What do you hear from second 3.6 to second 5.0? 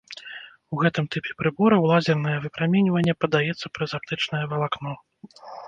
праз аптычнае валакно.